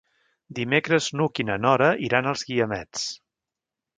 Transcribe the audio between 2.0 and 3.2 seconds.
iran als Guiamets.